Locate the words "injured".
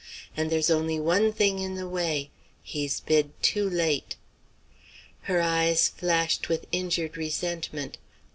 6.71-7.17